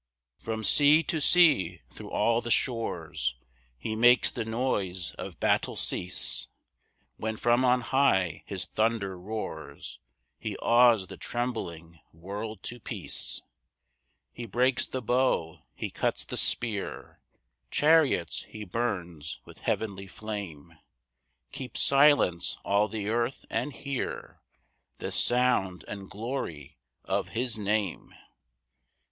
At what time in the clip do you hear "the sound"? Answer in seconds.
24.97-25.85